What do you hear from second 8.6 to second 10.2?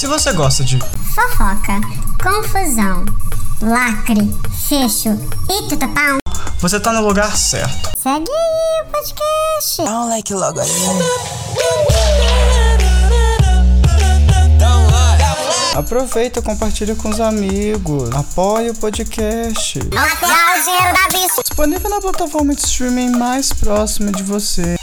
o podcast. Dá um